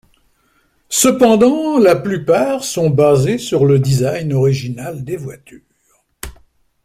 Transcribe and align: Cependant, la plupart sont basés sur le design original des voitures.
Cependant, 0.89 1.77
la 1.77 1.95
plupart 1.95 2.63
sont 2.63 2.89
basés 2.89 3.37
sur 3.37 3.67
le 3.67 3.77
design 3.77 4.33
original 4.33 5.03
des 5.03 5.15
voitures. 5.15 5.61